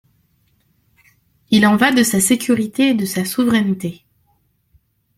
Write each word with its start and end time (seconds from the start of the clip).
Il 1.51 1.67
en 1.67 1.75
va 1.77 1.91
de 1.91 2.01
sa 2.01 2.19
sécurité 2.19 2.87
et 2.89 2.93
de 2.95 3.05
sa 3.05 3.23
souveraineté. 3.23 4.03